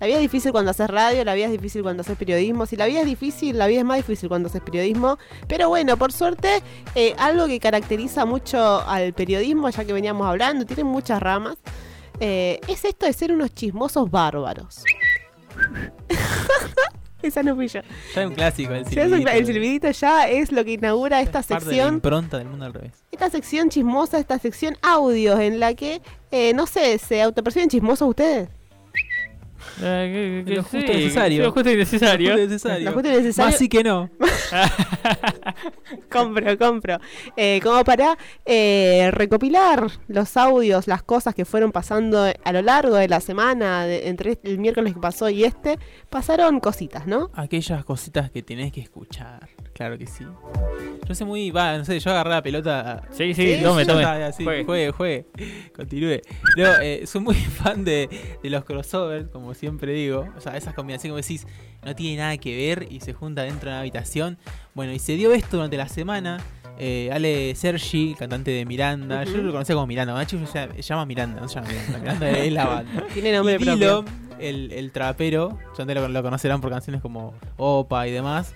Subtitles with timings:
[0.00, 2.64] La vida es difícil cuando haces radio, la vida es difícil cuando haces periodismo.
[2.66, 5.18] Si la vida es difícil, la vida es más difícil cuando haces periodismo.
[5.46, 6.62] Pero bueno, por suerte,
[6.94, 11.56] eh, algo que caracteriza mucho al periodismo, ya que veníamos hablando, tiene muchas ramas,
[12.18, 14.82] eh, es esto de ser unos chismosos bárbaros.
[17.22, 17.80] Esa no fui yo.
[18.14, 19.30] Ya es un clásico el Ya es un- silbidito.
[19.30, 22.64] el silbidito ya es lo que inaugura esta Es parte de sección impronta del mundo
[22.64, 22.92] al revés.
[23.12, 28.08] esta sección chismosa, esta sección audios en la que, eh, no sé, ¿se autoperciben chismosos
[28.08, 28.48] ustedes?
[29.82, 31.42] Eh, que- que Lo justo y necesario.
[31.44, 32.30] Lo justo y necesario.
[32.30, 32.84] Justo y necesario.
[32.84, 33.50] Lo justo y necesario.
[33.50, 34.10] Más sí que no.
[36.10, 36.98] compro, compro.
[37.36, 42.94] Eh, como para eh, recopilar los audios, las cosas que fueron pasando a lo largo
[42.96, 47.30] de la semana, de- entre el miércoles que pasó y este, pasaron cositas, ¿no?
[47.34, 49.48] Aquellas cositas que tenés que escuchar.
[49.80, 50.26] Claro que sí.
[51.08, 51.50] Yo sé muy.
[51.50, 53.02] Va, no sé, yo agarré la pelota.
[53.12, 54.02] Sí, sí, Sí, tome, tome.
[54.02, 54.64] está, ya, sí, Juegue.
[54.66, 55.26] juegue, juegue.
[55.74, 56.20] Continúe.
[56.58, 58.10] No, eh, soy muy fan de,
[58.42, 60.26] de los crossovers, como siempre digo.
[60.36, 61.46] O sea, esas combinaciones como decís,
[61.82, 64.36] no tiene nada que ver y se junta dentro de una habitación.
[64.74, 66.36] Bueno, y se dio esto durante la semana.
[66.78, 69.24] Eh, Ale Sergi, cantante de Miranda.
[69.24, 70.12] Yo lo conocía como Miranda.
[70.12, 71.98] Nacho se llama- Miranda, no se llama Miranda.
[72.00, 73.04] Miranda es la banda.
[73.14, 74.04] Tiene nombre y propio.
[74.38, 78.54] El, el trapero, ya antes lo, lo conocerán por canciones como Opa y demás.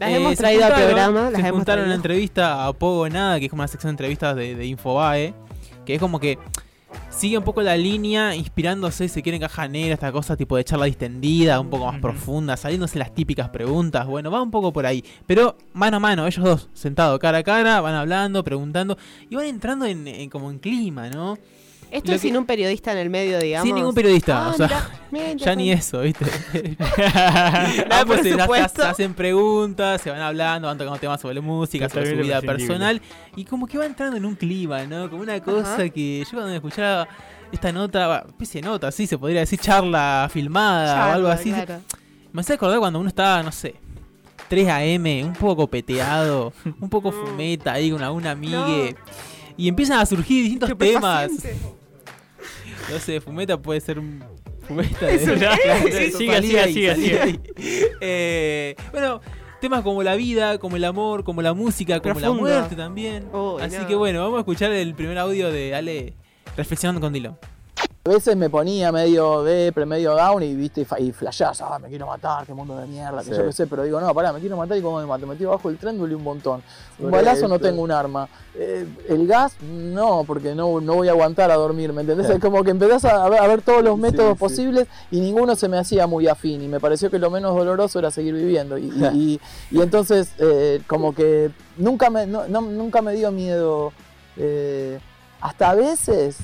[0.00, 3.44] Las Eh, hemos traído al programa, las se hemos una entrevista a Pogo Nada, que
[3.44, 5.34] es como una sección de entrevistas de, de Infobae,
[5.84, 6.38] que es como que
[7.10, 10.64] sigue un poco la línea, inspirándose, se quiere en caja negra, esta cosa tipo de
[10.64, 14.06] charla distendida, un poco más profunda, saliéndose las típicas preguntas.
[14.06, 17.42] Bueno, va un poco por ahí, pero mano a mano, ellos dos, sentados cara a
[17.42, 18.96] cara, van hablando, preguntando
[19.28, 21.36] y van entrando en, en como en clima, ¿no?
[21.90, 23.66] Esto lo es que- sin un periodista en el medio, digamos.
[23.66, 24.90] Sin ningún periodista, Ah, o sea,
[25.36, 26.24] ya ni eso, ¿viste?
[26.78, 32.10] Nada, Ambos por se, hacen preguntas, se van hablando, van tocando temas sobre música, sobre
[32.10, 33.00] su vida personal.
[33.36, 35.10] Y como que va entrando en un clima, ¿no?
[35.10, 35.88] Como una cosa Ajá.
[35.88, 37.08] que yo cuando escuchaba
[37.52, 41.50] esta nota, va, especie de nota, sí, se podría decir charla filmada o algo así.
[41.52, 41.80] claro.
[42.32, 43.74] Me hace acordar cuando uno estaba, no sé,
[44.48, 48.94] 3 AM, un poco peteado, un poco fumeta ahí con alguna amigue.
[49.56, 51.24] Y empiezan a surgir distintos temas.
[51.32, 51.79] Estupefaciente.
[52.90, 54.22] No sé, fumeta puede ser un.
[54.66, 55.18] Fumeta de.
[56.10, 57.22] siga, salía siga.
[57.24, 57.40] ahí.
[58.00, 59.20] Eh, bueno,
[59.60, 63.28] temas como la vida, como el amor, como la música, como la muerte también.
[63.60, 63.86] Así no.
[63.86, 66.14] que bueno, vamos a escuchar el primer audio de Ale
[66.56, 67.38] reflexionando con Dilo.
[68.02, 72.06] A veces me ponía medio depre, medio down y viste, y flashás, ah, me quiero
[72.06, 73.36] matar, qué mundo de mierda, que Sí.
[73.36, 75.36] yo qué sé, pero digo, no, pará, me quiero matar y cómo me mato, me
[75.36, 76.62] tiro abajo del tren, duele un montón.
[76.98, 77.64] Un balazo no eso.
[77.64, 78.26] tengo un arma.
[78.54, 82.26] Eh, el gas, no, porque no, no voy a aguantar a dormir, ¿me entendés?
[82.28, 82.32] Sí.
[82.32, 84.38] Es como que empezás a ver, a ver todos los métodos sí.
[84.38, 87.98] posibles y ninguno se me hacía muy afín y me pareció que lo menos doloroso
[87.98, 88.78] era seguir viviendo.
[88.78, 93.30] Y, y- y- y entonces, eh, como que nunca me, no- no- nunca me dio
[93.30, 93.92] miedo.
[94.38, 94.98] eh,
[95.42, 96.38] hasta a veces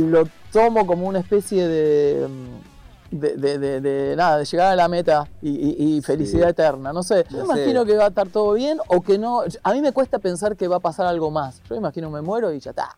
[0.00, 4.76] lo tomo como una especie de, mm, de, de- de- de nada, de llegar a
[4.76, 6.50] la meta y, y- y felicidad Sí.
[6.50, 6.92] eterna.
[6.92, 7.86] No sé, yo No imagino sé.
[7.88, 9.42] que va a estar todo bien o que no.
[9.62, 11.62] A mí me cuesta pensar que va a pasar algo más.
[11.68, 12.96] Yo imagino me muero y ya está.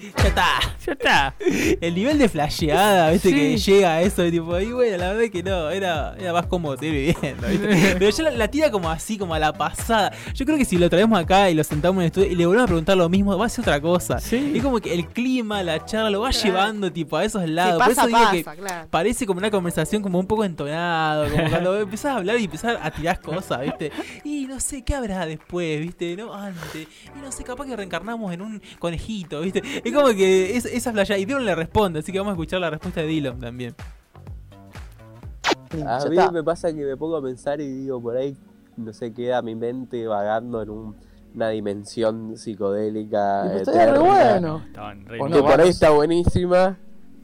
[0.00, 0.46] Ya está.
[0.86, 1.34] Ya está.
[1.80, 3.34] El nivel de flasheada, viste, Sí.
[3.34, 6.46] que llega a eso, tipo, y bueno, la verdad es que no, era, era más
[6.46, 7.94] cómodo seguir viviendo, ¿viste?
[7.98, 10.12] Pero ya la, la tira como así, como a la pasada.
[10.34, 12.46] Yo creo que si lo traemos acá y lo sentamos en el estudio y le
[12.46, 14.18] volvemos a preguntar lo mismo, va a ser otra cosa.
[14.20, 14.52] Sí.
[14.56, 16.44] Es como que el clima, la charla, lo va Claro.
[16.46, 17.78] llevando, tipo, a esos Sí, lados.
[17.82, 18.88] Por pasa, eso digo pasa, que claro.
[18.90, 22.78] parece como una conversación como un poco entonado, como cuando empezás a hablar y empezás
[22.80, 23.90] a tirar cosas, ¿viste?
[24.24, 26.16] Y no sé, ¿qué habrá después, viste?
[26.16, 26.32] ¿No?
[26.34, 26.86] Antes.
[27.16, 29.62] Y no sé, capaz que reencarnamos en un conejito, ¿viste?
[29.88, 31.16] Es como que es, esa playa.
[31.18, 33.74] Y Dylan le responde, así que vamos a escuchar la respuesta de Dylan también.
[35.84, 36.30] A ya mí está.
[36.30, 38.36] me pasa que me pongo a pensar y digo, por ahí,
[38.76, 40.96] no sé, queda mi mente vagando en un-
[41.34, 43.44] una dimensión psicodélica.
[43.46, 44.62] Y pues estaría re bueno.
[44.72, 46.78] Que no, por ahí está buenísima.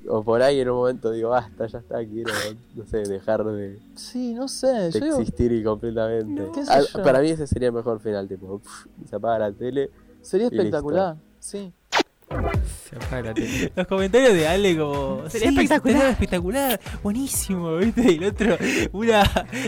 [0.09, 2.33] O por ahí en un momento digo, basta, ya está, quiero,
[2.75, 4.67] no sé, dejar de, Sí, no sé.
[4.67, 6.49] de Yo digo, existir y completamente.
[6.53, 7.03] ¿Qué sé Ah, yo?
[7.05, 9.91] para mí ese sería el mejor final, tipo, pf, se apaga la tele.
[10.21, 10.63] sería y listo.
[10.65, 11.17] espectacular.
[11.39, 11.73] Sí.
[13.77, 15.29] Los comentarios de Ale como...
[15.29, 15.97] Sería "Sí, espectacular".
[15.99, 18.13] sería espectacular, buenísimo, ¿viste?
[18.13, 18.57] Y el otro,
[18.93, 19.23] una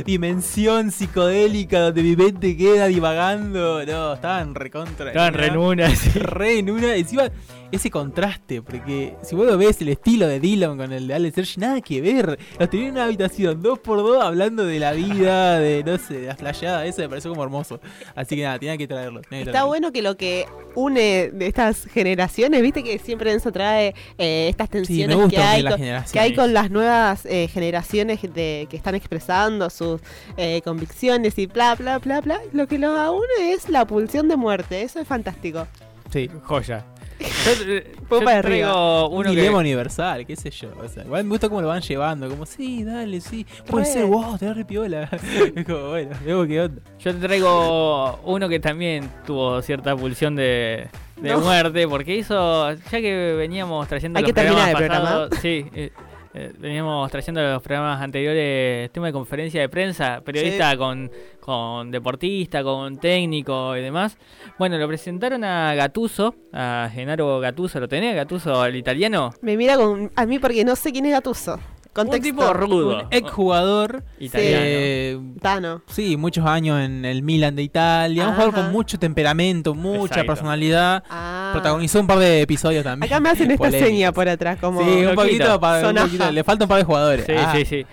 [0.04, 3.84] dimensión psicodélica donde mi mente queda divagando.
[3.84, 5.08] No, estaban recontra.
[5.08, 5.88] Estaban re en una.
[6.14, 6.94] re en una.
[6.96, 7.30] Encima,
[7.74, 11.34] ese contraste, porque si vos lo ves, el estilo de Dylan con el de Alex
[11.34, 12.38] Sergi, nada que ver.
[12.58, 16.20] Los tenía en una habitación, dos por dos, hablando de la vida, de no sé,
[16.20, 16.86] de la flayada.
[16.86, 17.80] Eso me pareció como hermoso.
[18.14, 19.20] Así que nada, tenía que traerlo.
[19.22, 19.68] tenía que Está traerlo.
[19.68, 24.70] bueno que lo que une de estas generaciones, viste que siempre Enzo trae eh, estas
[24.70, 26.12] tensiones gusta que hay, las con, generaciones.
[26.12, 30.00] que hay con las nuevas eh, generaciones de, que están expresando sus
[30.36, 32.40] eh, convicciones y bla, bla, bla, bla.
[32.52, 34.82] Lo que los une es la pulsión de muerte.
[34.82, 35.66] Eso es fantástico.
[36.10, 36.30] Sí.
[36.44, 36.84] Joya.
[37.20, 37.26] Yo,
[37.66, 39.36] eh, yo para traigo Un uno que.
[39.36, 40.70] dilema universal, qué sé yo.
[40.82, 42.28] O sea, igual me gusta cómo lo van llevando.
[42.28, 43.46] Como, sí, dale, sí.
[43.66, 45.08] Puede ser, wow, te re piola.
[45.54, 46.82] es como, bueno, vemos qué onda.
[46.98, 51.40] Yo te traigo uno que también tuvo cierta pulsión de, de No.
[51.40, 55.28] muerte, porque hizo, ya que veníamos trayendo Hay los que terminar el programa.
[55.40, 55.92] sí, eh,
[56.36, 61.08] eh, veníamos trayendo los programas anteriores, tema de conferencia de prensa, periodista con,
[61.38, 64.18] con deportista, con técnico y demás.
[64.58, 68.16] Bueno, lo presentaron a Gatuso, a Genaro Gatuso, ¿lo tenés?
[68.16, 71.60] Gatuso, el italiano, Me mira con, a mí porque no sé quién es Gatuso.
[71.96, 72.22] Un Contexto.
[72.28, 74.02] tipo rudo, Un exjugador.
[74.18, 74.58] italiano.
[74.64, 75.82] eh, Tano.
[75.86, 78.26] sí, muchos años en el Milan de Italia.
[78.28, 80.26] Un jugador con mucho temperamento, mucha Exacto.
[80.26, 81.04] personalidad.
[81.08, 81.50] Ah.
[81.52, 83.12] Protagonizó un par de episodios también.
[83.12, 83.88] Acá me hacen esta polémicos.
[83.88, 84.82] seña por atrás, como.
[84.84, 87.26] Sí, un poquito, pa- un poquito, Le falta un par de jugadores.
[87.26, 87.86] Sí, Ah, sí, sí.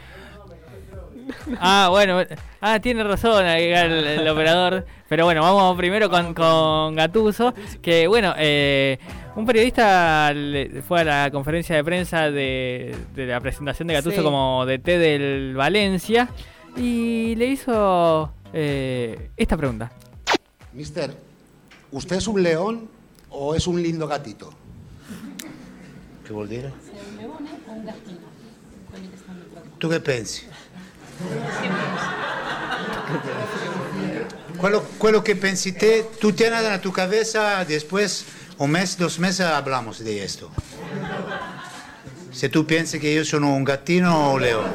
[1.59, 2.19] Ah, bueno.
[2.59, 4.85] Ah, tiene razón ahí el, el operador.
[5.07, 7.53] Pero bueno, vamos primero con, con Gatuso.
[7.81, 8.99] Que bueno, eh,
[9.35, 14.17] un periodista le- fue a la conferencia de prensa de, de la presentación de Gatuso
[14.17, 14.23] Sí.
[14.23, 16.29] como DT del Valencia.
[16.75, 19.91] Y le hizo eh, esta pregunta.
[20.73, 21.13] Mister,
[21.91, 22.87] ¿usted es un león
[23.29, 24.53] o es un lindo gatito?
[26.25, 26.71] Che vuol dire?
[29.79, 30.45] Tu che pensi?
[34.59, 38.25] Quello, quello que pensi te, tú tienes en tu cabeza, después
[38.57, 40.51] un mes, dos meses hablamos de esto.
[42.31, 44.71] Si tú piensas que yo soy un gatino o león.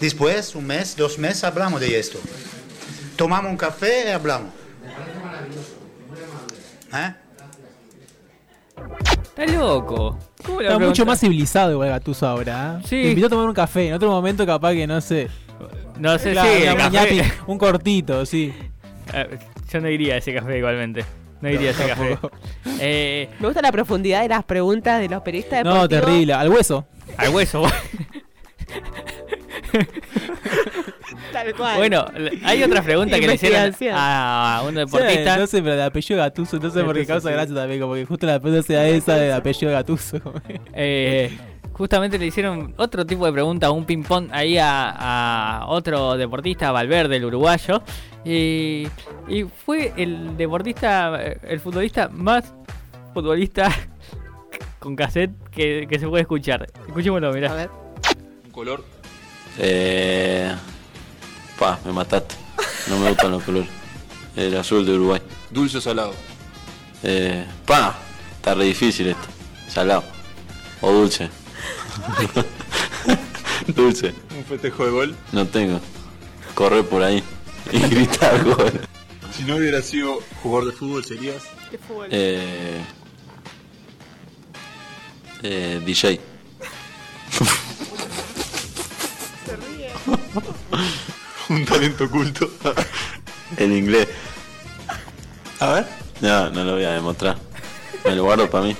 [0.00, 2.18] Después, un mes, dos meses, hablamos de esto.
[3.16, 4.52] Tomamos un café y hablamos.
[6.92, 7.14] ¿Eh?
[9.22, 10.18] Está loco.
[10.44, 12.78] ¿Cómo le Está mucho más civilizado igual Gatuso ahora.
[12.80, 12.82] ¿eh?
[12.84, 13.02] Sí.
[13.02, 13.88] Te invitó a tomar un café.
[13.88, 15.28] En otro momento capaz que no sé.
[15.98, 16.62] No sé Claro, si.
[16.62, 18.52] una el café- mañana, un cortito, sí.
[19.12, 19.38] Eh,
[19.72, 21.04] Yo no iría a ese café igualmente.
[21.40, 22.18] No iría a ese café.
[22.80, 26.04] Eh, Me gusta la profundidad de las preguntas de los periodistas No, deportivos.
[26.06, 26.32] terrible.
[26.34, 26.86] Al hueso.
[27.16, 27.62] al hueso.
[31.34, 31.76] Tal cual.
[31.76, 32.04] Bueno,
[32.44, 35.36] hay otra pregunta que le hicieron a un Sí, deportista.
[35.36, 37.34] no sé, pero el apellido Gatuso, no sé por qué causa sí.
[37.34, 40.18] gracia también, como que justo la pregunta sea esa del apellido Gatuso.
[40.72, 41.36] eh,
[41.72, 47.16] justamente le hicieron otro tipo de pregunta, un ping-pong ahí a, a otro deportista, Valverde,
[47.16, 47.82] el uruguayo.
[48.24, 48.86] Y,
[49.28, 52.54] y fue el deportista, eh, el futbolista más
[53.12, 53.70] futbolista
[54.78, 56.66] con cassette que, que se puede escuchar.
[56.86, 57.52] Escuchémoslo, A mirá.
[57.54, 57.70] ver.
[58.46, 58.84] Un color.
[59.58, 60.52] Eh,
[61.64, 62.34] pa, me mataste.
[62.88, 63.70] No me gustan los colores.
[64.36, 65.22] El azul de Uruguay.
[65.50, 66.12] Dulce o salado.
[67.02, 67.96] Eh, pa,
[68.36, 69.28] está re difícil esto.
[69.68, 70.04] Salado.
[70.82, 71.30] O dulce.
[73.68, 74.12] dulce.
[74.36, 75.16] Un festejo de gol.
[75.32, 75.80] No tengo.
[76.54, 77.24] Correr por ahí
[77.72, 78.80] y gritar gol.
[79.32, 81.44] Si no hubiera sido jugador de fútbol, serías.
[81.70, 82.08] Qué fútbol.
[82.10, 82.84] Eh,
[85.42, 86.20] eh, DJ.
[89.46, 89.90] Se ríe.
[91.50, 92.50] Un talento oculto.
[93.56, 94.08] El inglés.
[95.60, 95.86] A ver.
[96.20, 97.36] No, no lo voy a demostrar.
[98.04, 98.76] Me lo guardo para mí.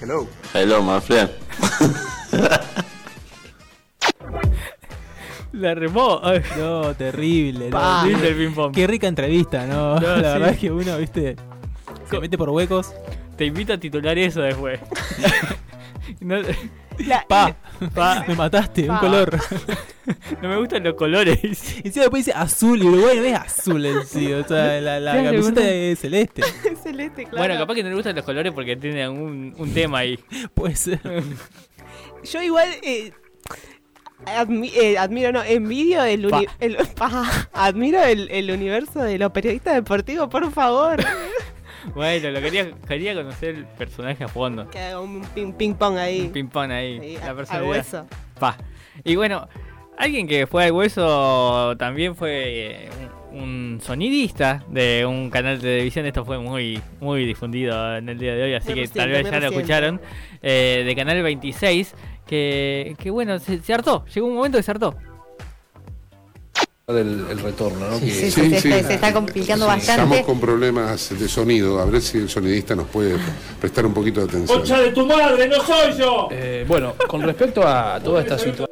[0.00, 0.28] Hello.
[0.54, 1.30] Hello, my friend.
[5.52, 6.20] La remó.
[6.22, 7.70] Ay, No, terrible.
[7.70, 8.66] no, terrible.
[8.66, 8.72] El.
[8.72, 9.98] Qué rica entrevista, ¿no?
[9.98, 10.22] No, la sí.
[10.22, 11.36] verdad es que uno, viste,
[12.10, 12.92] se mete por huecos.
[13.38, 14.80] Te invito a titular eso después.
[16.20, 16.36] no,
[16.98, 17.54] La- Pa,
[17.94, 19.38] pa, me mataste, un color.
[20.42, 21.38] no me gustan los colores.
[21.42, 21.46] Y
[21.88, 24.32] encima después dice azul y Uruguay no es azul en sí.
[24.32, 26.42] O sea, la, la camiseta es celeste.
[26.70, 27.38] es celeste, claro.
[27.38, 30.18] Bueno, capaz que no le gustan los colores porque tiene un, un tema ahí.
[30.54, 31.00] Puede ser.
[32.24, 33.12] Yo igual eh,
[34.26, 36.52] admi- eh, admiro, no, envidio el, uni- Pa.
[36.60, 40.98] el- pa, admiro el, el universo de los periodistas deportivos, por favor.
[41.94, 44.68] Bueno, lo quería, quería conocer el personaje a fondo.
[44.70, 46.22] que haga un ping, ping pong ahí.
[46.22, 46.98] Un ping-pong ahí.
[46.98, 47.70] ahí, la a- al personalidad.
[47.70, 48.06] hueso.
[48.40, 48.56] Pa.
[49.04, 49.46] Y bueno,
[49.96, 52.30] alguien que fue al hueso también fue
[52.84, 52.88] eh,
[53.32, 56.06] un, sonidista de un canal de televisión.
[56.06, 59.40] Esto fue muy muy difundido en el día de hoy, así que tal vez ya
[59.40, 60.00] lo escucharon.
[60.42, 61.94] eh, de Canal 26.
[62.26, 64.04] Que, que bueno, se, se hartó.
[64.12, 64.96] Llegó un momento que se hartó.
[66.88, 67.98] el, el retorno, ¿no?
[67.98, 70.22] Sí, Que- sí, sí, se, está, se está complicando Estamos bastante.
[70.24, 73.16] con problemas de sonido, a ver si el sonidista nos puede
[73.60, 74.64] prestar un poquito de atención.
[74.84, 76.28] de tu madre, no soy yo!
[76.32, 78.68] Eh, bueno, con respecto a toda esta situación,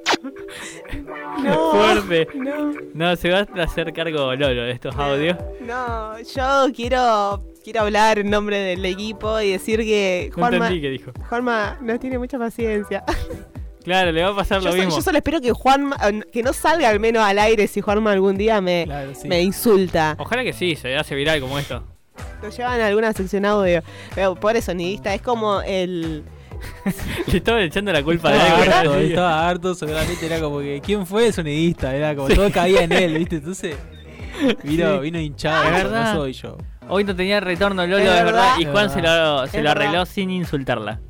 [1.54, 2.28] No, Fuerte.
[2.34, 5.36] no, No, se va a hacer cargo Lolo de estos audios.
[5.60, 10.80] no, yo quiero, quiero hablar en nombre del equipo y decir que No Juanma, entendí
[10.80, 11.12] qué dijo.
[11.28, 13.04] Juanma no tiene mucha paciencia.
[13.84, 14.96] Claro, le va a pasar Yo, lo so- mismo.
[14.96, 15.92] yo solo espero que Juan
[16.32, 19.28] que no salga al menos al aire si Juanma algún día me, sí.
[19.28, 20.16] me insulta.
[20.18, 21.84] Ojalá que sí, se hace viral como esto.
[22.42, 23.82] Lo llevan a alguna sección audio.
[24.14, 26.22] Pero pobre sonidista, es como el.
[27.26, 28.73] Le estaba echando la culpa de Estaba algo.
[28.73, 28.99] harto, ¿no?
[29.00, 31.94] estaba harto, seguramente era como que ¿quién fue el sonidista?
[31.94, 33.37] Era como todo caía en él, ¿viste?
[33.37, 33.76] Entonces
[34.62, 35.00] vino, Sí.
[35.00, 36.14] vino hinchado, Es no verdad.
[36.14, 36.56] soy yo.
[36.88, 38.54] Hoy no tenía retorno Lolo, de verdad, verdad.
[38.59, 40.04] y Juan se lo, se lo arregló verdad.
[40.06, 41.00] sin insultarla.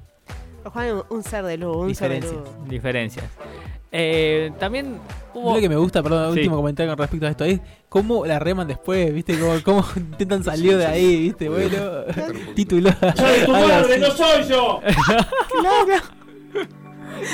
[0.64, 2.56] Juan es un ser de luz, un ser de Diferencias.
[2.60, 2.68] luz.
[2.68, 3.24] Diferencias.
[3.96, 4.98] Eh, también
[5.34, 5.54] hubo...
[5.54, 6.40] Lo que me gusta, perdón, Sí.
[6.40, 9.38] último comentario con respecto a esto, es cómo la reman después, ¿viste?
[9.38, 11.48] Cómo, cómo intentan salir de ahí, ¿viste?
[11.48, 11.76] Bueno,
[12.56, 12.90] título.
[13.00, 14.16] algo así.
[14.16, 14.80] soy yo!
[15.60, 16.02] Claro.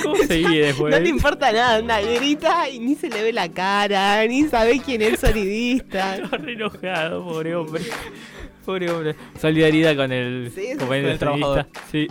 [0.03, 0.95] ¿Cómo seguí después?
[0.95, 4.81] No le importa nada, anda, grita y ni se le ve la cara, ni sabe
[4.85, 6.17] quién es el sonidista.
[6.17, 7.83] Estaba re enojado, pobre hombre.
[8.67, 9.17] Pobre hombre.
[9.41, 11.67] Solidaridad con el Sí, compañero con el sonidista.
[11.91, 12.07] Sí.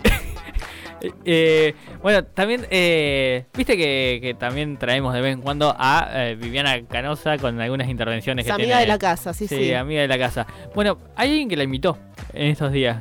[1.24, 6.34] Eh, bueno, también, eh, viste que, que también traemos de vez en cuando a eh,
[6.34, 8.80] Viviana Canosa con algunas intervenciones Es que amiga tiene.
[8.82, 9.72] de la casa, sí, sí.
[9.72, 10.46] amiga de la casa.
[10.74, 11.96] Bueno, hay alguien que la invitó
[12.34, 12.98] en estos días.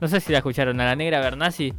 [0.00, 1.72] No sé si la escucharon, a la negra Bernasi,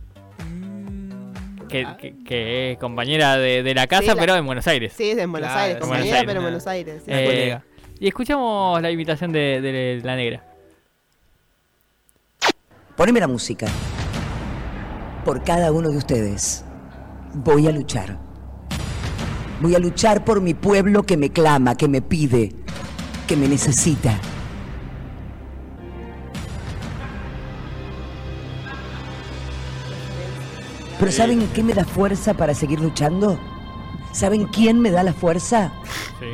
[1.70, 4.94] que, que- que es compañera de, de la casa, Sí, la- pero en Buenos Aires.
[4.98, 6.44] Sí, es en Buenos Claro, Aires, compañera, Buenos Aires, pero en.
[6.44, 7.02] Buenos Aires.
[7.06, 7.12] sí.
[7.14, 7.60] Eh,
[8.00, 10.44] y escuchamos la invitación de, de la negra.
[12.96, 13.68] Poneme la música.
[15.28, 16.64] Por cada uno de ustedes.
[17.34, 18.18] Voy a luchar.
[19.62, 22.56] Voy a luchar por mi pueblo que me clama, que me pide,
[23.28, 24.18] que me necesita.
[30.98, 33.38] Pero ¿saben qué me da fuerza para seguir luchando?
[34.14, 35.74] ¿Saben quién me da la fuerza?
[36.22, 36.28] Sí.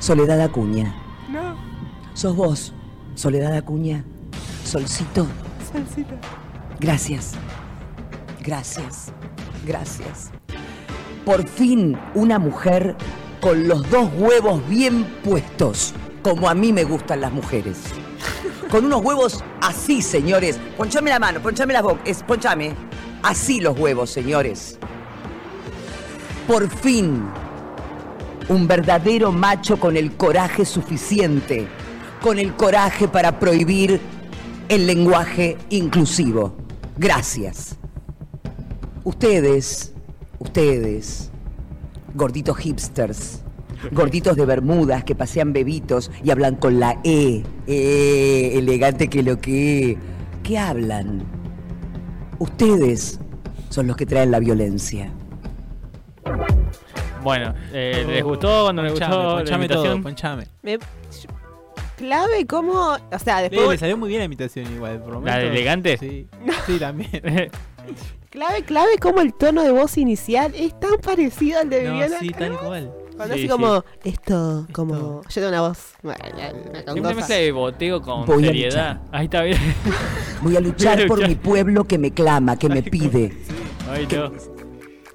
[0.00, 0.96] Soledad Acuña.
[1.30, 1.54] No,
[2.14, 2.72] Sos vos,
[3.14, 4.04] Soledad Acuña.
[4.64, 5.28] Solcito.
[5.72, 6.16] salsita.
[6.80, 7.36] Gracias.
[8.44, 9.12] Gracias.
[9.66, 10.30] Gracias.
[11.24, 12.96] Por fin una mujer
[13.40, 17.78] con los dos huevos bien puestos, como a mí me gustan las mujeres.
[18.70, 20.58] Con unos huevos así, señores.
[20.76, 22.74] Ponchame la mano, ponchame la boca, es, ponchame.
[23.22, 24.78] Así los huevos, señores.
[26.46, 27.22] Por fin
[28.48, 31.68] un verdadero macho con el coraje suficiente,
[32.20, 34.00] con el coraje para prohibir
[34.68, 36.56] el lenguaje inclusivo.
[36.96, 37.79] Gracias.
[39.04, 39.94] Ustedes,
[40.38, 41.30] ustedes,
[42.14, 43.42] gorditos hipsters,
[43.92, 49.40] gorditos de Bermudas que pasean bebitos y hablan con la E, eh, elegante que lo
[49.40, 49.96] que,
[50.42, 51.22] ¿qué hablan?
[52.38, 53.20] Ustedes
[53.70, 55.10] son los que traen la violencia.
[57.22, 60.44] Bueno, eh, ¿les gustó cuando les Ponchame, gustó la todo, ponchame.
[60.62, 60.78] Me-
[61.96, 62.96] clave cómo.
[63.12, 63.68] O sea, después.
[63.68, 65.98] le salió muy bien la imitación igual, por lo ¿La de elegante?
[65.98, 66.26] Sí,
[66.66, 67.10] sí, también.
[68.30, 72.16] Clave, clave cómo el tono de voz inicial es tan parecido al de no, Viviana.
[72.20, 72.92] sí, tal cual.
[73.16, 75.20] Cuando Sí, así como, esto, como.
[75.22, 75.78] Yo tengo una voz.
[76.02, 77.14] bueno, una Una congoja.
[77.14, 79.00] mezcla de boteo con Voy a seriedad.
[79.12, 79.58] Ahí está bien.
[80.42, 83.36] Voy a luchar por mi pueblo que me clama, que me pide.
[83.90, 84.30] Ay, no.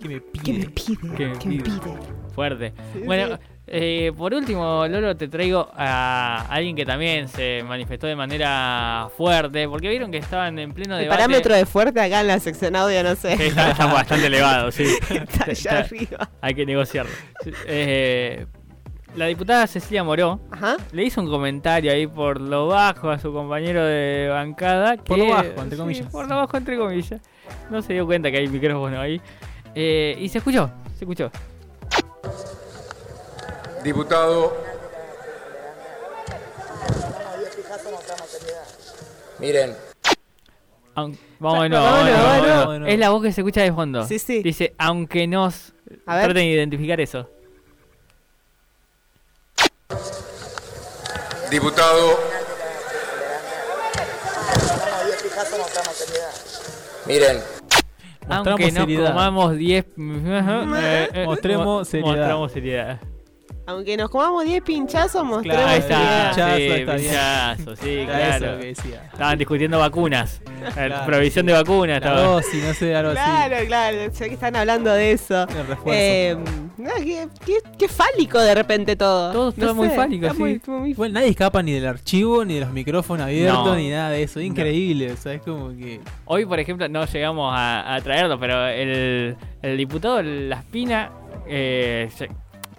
[0.07, 0.69] Que me ¿Qué me pide.
[0.69, 1.15] pide?
[1.15, 1.63] ¿Qué me ¿Qué me pide?
[1.79, 1.97] pide?
[2.33, 2.74] Fuerte.
[2.93, 3.41] Sí, Bueno, sí.
[3.67, 9.67] eh, por último, Lolo, te traigo a alguien que también se manifestó de manera fuerte,
[9.69, 11.17] porque vieron que estaban en pleno El debate.
[11.21, 13.33] parámetro de fuerte acá en la sección audio, no sé.
[13.47, 14.83] Está, está bastante elevado, sí.
[15.09, 16.29] Está allá Está- arriba.
[16.41, 17.12] Hay que negociarlo.
[17.67, 18.45] Eh,
[19.15, 20.75] la diputada Cecilia Moró Ajá.
[20.91, 24.97] le hizo un comentario ahí por lo bajo a su compañero de bancada.
[24.97, 26.07] Por lo bajo, entre sí, comillas.
[26.12, 27.21] por lo bajo, entre comillas.
[27.69, 29.21] No se dio cuenta que hay micrófono ahí.
[29.75, 31.29] Eh, y se escuchó, se escuchó.
[33.84, 34.55] Diputado.
[39.39, 39.75] Miren,
[40.96, 42.48] Aun- Vamos de Sa- nuevo, vamos de vamos de nuevo, nuevo.
[42.60, 42.94] vamos de nuevo.
[42.94, 44.08] Es la voz que se escucha de fondo.
[44.08, 44.41] Sí, sí.
[44.41, 45.74] Dice, aunque nos...
[46.05, 46.25] A ver.
[46.25, 47.29] Traten de identificar eso.
[51.51, 52.17] diputado.
[57.05, 57.41] Miren,
[58.27, 59.08] Aunque Mostramos nos seriedad.
[59.10, 59.86] comamos 10...
[59.98, 62.10] eh, eh, Mostremos mo- seriedad.
[62.15, 63.00] Mostramos seriedad.
[63.67, 66.29] Aunque nos comamos 10 pinchazos, mostremos Claro, Ahí seriedad.
[66.29, 67.08] está, pinchazo, sí, está bien.
[67.08, 68.46] pinchazo, sí, claro.
[68.46, 69.10] eso que decía.
[69.12, 70.41] Estaban discutiendo vacunas.
[70.46, 71.51] Eh, Claro, provisión sí.
[71.51, 71.88] de vacunas.
[72.01, 72.22] La estaba.
[72.22, 73.20] dosis, no sé, algo así.
[73.20, 75.44] Claro, claro, sé que están hablando de eso.
[75.50, 75.91] El refuerzo.
[75.94, 76.38] Eh,
[76.77, 79.32] no, qué, qué- qué fálico de repente todo.
[79.32, 80.41] Todo está muy fálico, está sí.
[80.41, 83.75] muy- muy- Igual nadie escapa ni del archivo, ni de los micrófonos abiertos, No.
[83.75, 84.39] ni nada de eso.
[84.41, 86.00] Increíble, o sea, es como que.
[86.25, 91.12] Hoy, por ejemplo, no llegamos a, a traerlo, pero el, el diputado Laspina
[91.48, 92.10] eh,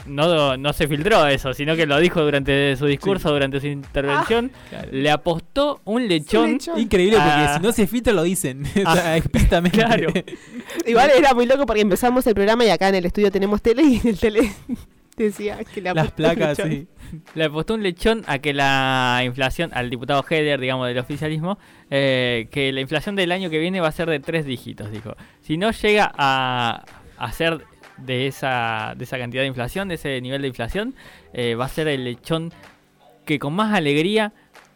[0.06, 4.50] no, no se filtró eso, sino que lo dijo durante su discurso, durante su intervención.
[4.90, 6.52] Le apostó un lechón.
[6.52, 6.78] lechón.
[6.78, 8.64] Increíble porque si no se filtra lo dicen.
[8.86, 9.18] Ah,
[9.72, 10.12] claro.
[10.86, 13.82] Igual era muy loco porque empezamos el programa y acá en el estudio tenemos tele
[13.82, 14.52] y en el tele
[15.16, 16.86] decía que la Las placas, sí.
[17.34, 21.58] Le apostó un lechón a que la inflación, al diputado Heller, digamos, del oficialismo,
[21.90, 25.14] eh, que la inflación del año que viene va a ser de tres dígitos, dijo.
[25.40, 26.84] Si no llega a,
[27.18, 27.64] a ser
[27.98, 30.94] de esa, de esa cantidad de inflación, de ese nivel de inflación,
[31.32, 32.52] eh, va a ser el lechón
[33.24, 34.32] que con más alegría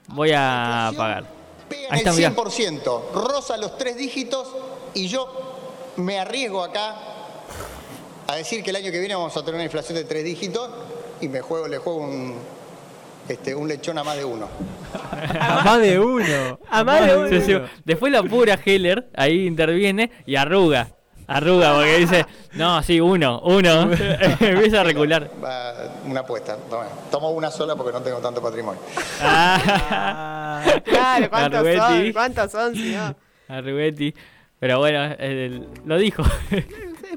[0.09, 1.25] voy a pagar.
[1.91, 2.35] Ahí está, el mirá.
[2.35, 4.49] 100%, rosa los tres dígitos
[4.95, 6.97] y yo me arriesgo acá
[8.27, 10.71] a decir que el año que viene vamos a tener una inflación de tres dígitos
[11.21, 12.37] y me juego, le juego un,
[13.29, 14.49] este, un lechón a más de uno.
[15.41, 16.59] A más de uno.
[16.69, 17.69] A más de uno.
[17.85, 20.89] Después la pura Heller ahí interviene y arruga.
[21.31, 23.83] Arruga porque dice, no, sí, uno, uno.
[24.41, 25.31] Empieza a recular.
[25.43, 26.57] Va, una apuesta.
[26.69, 26.87] Toma.
[27.11, 28.81] Tomo una sola porque no tengo tanto patrimonio.
[29.23, 31.79] Ah, Claro, ¿cuántos Arrubetti.
[31.79, 32.13] son?
[32.13, 32.75] ¿Cuántos son?
[32.75, 33.15] Si no?
[33.49, 34.15] Arrubetti.
[34.59, 36.23] Pero bueno, el- lo dijo.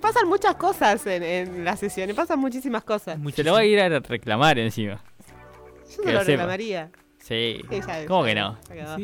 [0.01, 3.17] Pasan muchas cosas en, en las sesiones, pasan muchísimas cosas.
[3.35, 5.01] Se lo va a ir a reclamar encima.
[5.97, 6.89] Yo se lo reclamaría.
[7.19, 7.61] Sí.
[7.69, 8.57] Sí, ¿Cómo que no?
[8.67, 8.97] quedó.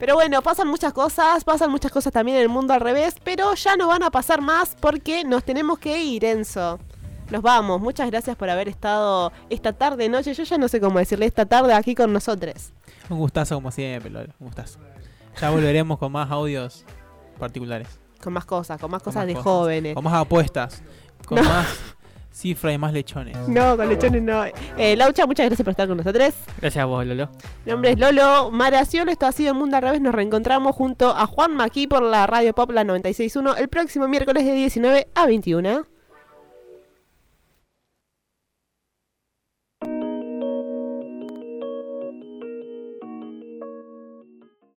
[0.00, 3.54] Pero bueno, pasan muchas cosas, pasan muchas cosas también en el mundo al revés, pero
[3.54, 6.80] ya no van a pasar más porque nos tenemos que ir, Enzo.
[7.30, 7.80] Nos vamos.
[7.80, 10.34] Muchas gracias por haber estado esta tarde, noche.
[10.34, 12.72] Yo ya no sé cómo decirle esta tarde aquí con nosotros.
[13.08, 14.32] Un gustazo como siempre, Lolo.
[14.40, 14.80] Un gustazo.
[15.40, 16.84] Ya volveremos con más audios
[17.38, 17.86] particulares.
[18.22, 19.94] Con más cosas, con más Con cosas más de cosas, jóvenes.
[19.94, 20.82] Con más apuestas.
[21.26, 21.44] Con No.
[21.44, 21.66] más
[22.32, 23.36] cifra y más lechones.
[23.48, 24.44] No, con lechones no.
[24.76, 26.34] Eh, Laucha, muchas gracias por estar con nosotros.
[26.60, 27.28] Gracias a vos, Lolo.
[27.64, 30.00] Mi nombre es Lolo Maraciolo, esto ha sido Mundo al Revés.
[30.00, 34.44] Nos reencontramos junto a Juan Maquí por la Radio Pop la 96.1 el próximo miércoles
[34.44, 35.89] de 19 a 21.